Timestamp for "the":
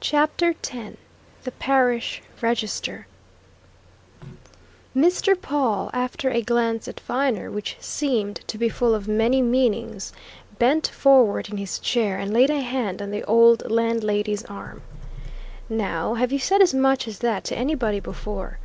1.44-1.50, 13.10-13.22